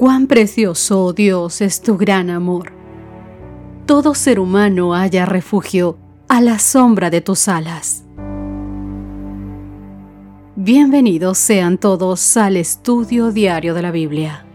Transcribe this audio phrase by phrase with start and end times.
[0.00, 2.72] Cuán precioso, oh Dios, es tu gran amor.
[3.84, 8.02] Todo ser humano haya refugio a la sombra de tus alas.
[10.56, 14.46] Bienvenidos sean todos al estudio diario de la Biblia.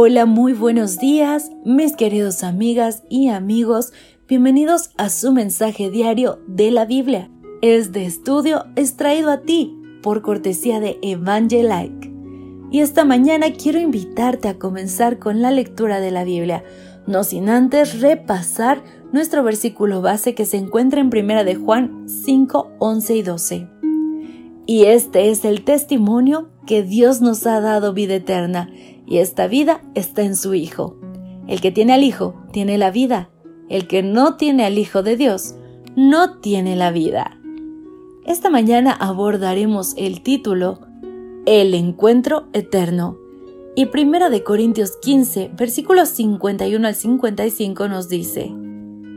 [0.00, 3.92] Hola, muy buenos días, mis queridos amigas y amigos.
[4.28, 7.32] Bienvenidos a su mensaje diario de la Biblia.
[7.62, 12.12] Este estudio es traído a ti por cortesía de Evangelike.
[12.70, 16.62] Y esta mañana quiero invitarte a comenzar con la lectura de la Biblia,
[17.08, 22.70] no sin antes repasar nuestro versículo base que se encuentra en Primera de Juan 5,
[22.78, 23.68] 11 y 12.
[24.64, 28.70] Y este es el testimonio que Dios nos ha dado vida eterna
[29.08, 30.96] y esta vida está en su Hijo.
[31.46, 33.30] El que tiene al Hijo tiene la vida.
[33.68, 35.54] El que no tiene al Hijo de Dios
[35.96, 37.40] no tiene la vida.
[38.26, 40.80] Esta mañana abordaremos el título
[41.46, 43.16] El encuentro eterno.
[43.74, 48.52] Y primero de Corintios 15, versículos 51 al 55 nos dice,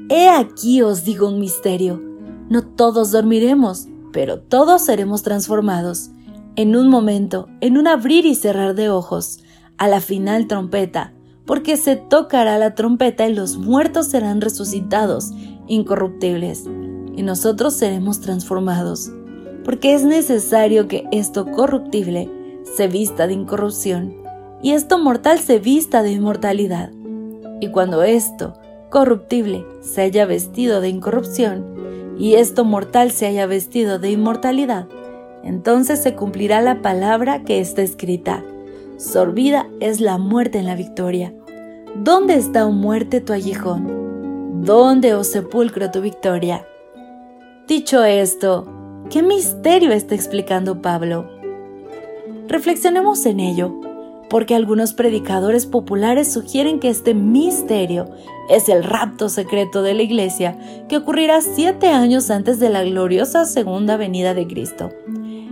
[0.10, 2.02] He aquí os digo un misterio,
[2.50, 6.12] no todos dormiremos, pero todos seremos transformados,
[6.56, 9.40] en un momento, en un abrir y cerrar de ojos,
[9.82, 11.12] a la final trompeta,
[11.48, 15.32] porque se tocará la trompeta y los muertos serán resucitados,
[15.66, 16.66] incorruptibles,
[17.16, 19.12] y nosotros seremos transformados,
[19.66, 22.30] porque es necesario que esto corruptible
[22.76, 24.14] se vista de incorrupción,
[24.62, 26.92] y esto mortal se vista de inmortalidad.
[27.60, 28.54] Y cuando esto
[28.92, 31.66] corruptible se haya vestido de incorrupción,
[32.20, 34.88] y esto mortal se haya vestido de inmortalidad,
[35.44, 38.44] entonces se cumplirá la palabra que está escrita
[39.02, 41.34] sorbida es la muerte en la victoria.
[41.96, 44.62] ¿Dónde está, oh muerte, tu aguijón?
[44.64, 46.66] ¿Dónde, oh sepulcro, tu victoria?
[47.68, 48.68] Dicho esto,
[49.10, 51.28] ¿qué misterio está explicando Pablo?
[52.48, 53.74] Reflexionemos en ello,
[54.30, 58.10] porque algunos predicadores populares sugieren que este misterio
[58.50, 63.46] es el rapto secreto de la iglesia que ocurrirá siete años antes de la gloriosa
[63.46, 64.92] segunda venida de Cristo.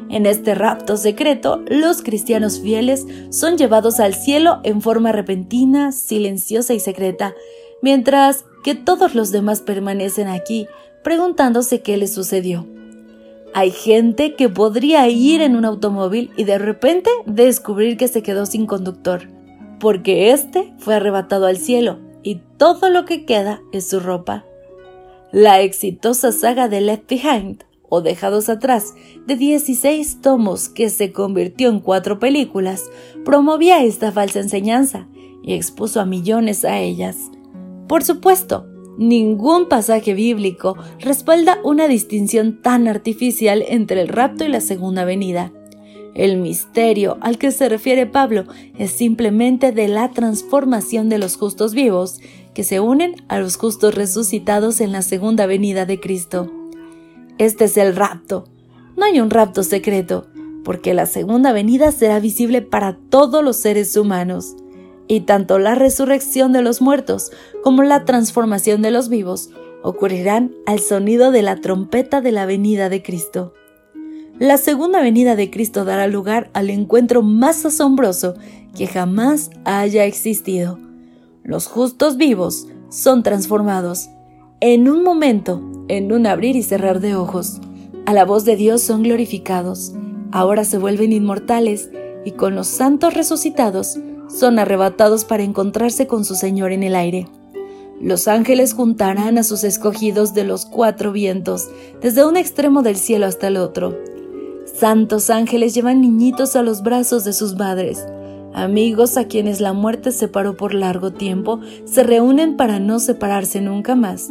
[0.09, 6.74] En este rapto secreto, los cristianos fieles son llevados al cielo en forma repentina, silenciosa
[6.74, 7.36] y secreta,
[7.81, 10.68] mientras que todos los demás permanecen aquí
[11.03, 12.68] preguntándose qué les sucedió.
[13.53, 18.46] Hay gente que podría ir en un automóvil y de repente descubrir que se quedó
[18.46, 19.28] sin conductor,
[19.80, 24.46] porque éste fue arrebatado al cielo y todo lo que queda es su ropa.
[25.31, 28.94] La exitosa saga de Left Behind o Dejados atrás,
[29.25, 32.89] de 16 tomos que se convirtió en cuatro películas,
[33.25, 35.07] promovía esta falsa enseñanza
[35.44, 37.17] y expuso a millones a ellas.
[37.88, 38.67] Por supuesto,
[38.97, 45.51] ningún pasaje bíblico respalda una distinción tan artificial entre el rapto y la segunda venida.
[46.16, 48.45] El misterio al que se refiere Pablo
[48.77, 52.19] es simplemente de la transformación de los justos vivos
[52.53, 56.59] que se unen a los justos resucitados en la segunda venida de Cristo.
[57.39, 58.44] Este es el rapto.
[58.97, 60.27] No hay un rapto secreto,
[60.66, 64.57] porque la segunda venida será visible para todos los seres humanos.
[65.07, 67.31] Y tanto la resurrección de los muertos
[67.63, 69.51] como la transformación de los vivos
[69.83, 73.53] ocurrirán al sonido de la trompeta de la venida de Cristo.
[74.38, 78.35] La segunda venida de Cristo dará lugar al encuentro más asombroso
[78.75, 80.77] que jamás haya existido.
[81.44, 84.09] Los justos vivos son transformados
[84.62, 87.62] en un momento, en un abrir y cerrar de ojos.
[88.06, 89.94] A la voz de Dios son glorificados,
[90.31, 91.90] ahora se vuelven inmortales
[92.25, 97.28] y con los santos resucitados son arrebatados para encontrarse con su Señor en el aire.
[98.02, 101.69] Los ángeles juntarán a sus escogidos de los cuatro vientos,
[102.01, 103.98] desde un extremo del cielo hasta el otro.
[104.66, 108.06] Santos ángeles llevan niñitos a los brazos de sus madres
[108.54, 113.95] Amigos a quienes la muerte separó por largo tiempo se reúnen para no separarse nunca
[113.95, 114.30] más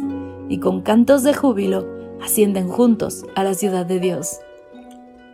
[0.49, 1.87] y con cantos de júbilo
[2.21, 4.39] ascienden juntos a la ciudad de Dios.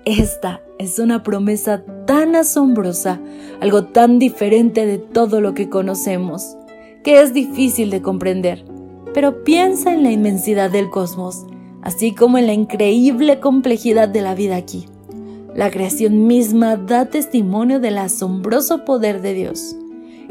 [0.03, 3.19] Esta es una promesa tan asombrosa,
[3.59, 6.55] algo tan diferente de todo lo que conocemos,
[7.03, 8.65] que es difícil de comprender.
[9.13, 11.45] Pero piensa en la inmensidad del cosmos,
[11.81, 14.85] así como en la increíble complejidad de la vida aquí.
[15.55, 19.75] La creación misma da testimonio del asombroso poder de Dios.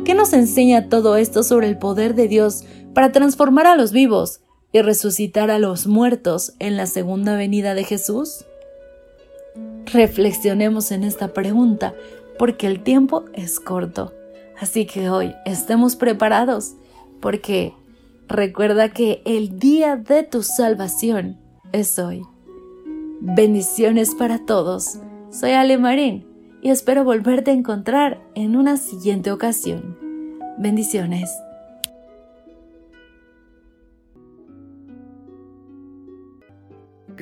[0.05, 4.44] ¿Qué nos enseña todo esto sobre el poder de Dios para transformar a los vivos
[4.75, 8.45] y resucitar a los muertos en la segunda venida de Jesús?
[9.87, 11.95] Reflexionemos en esta pregunta
[12.41, 14.13] porque el tiempo es corto.
[14.59, 16.75] Así que hoy estemos preparados
[17.21, 17.73] porque
[18.27, 21.39] recuerda que el día de tu salvación
[21.71, 22.23] es hoy.
[23.21, 24.99] Bendiciones para todos.
[25.31, 26.27] Soy Ale Marín
[26.63, 29.97] y espero volverte a encontrar en una siguiente ocasión.
[30.59, 31.31] Bendiciones.